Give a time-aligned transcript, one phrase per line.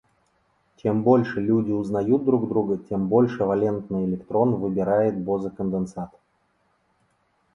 [0.77, 6.09] Чем больше люди узнают друг друга, тем больше валентный электрон выбирает бозе-конденсат.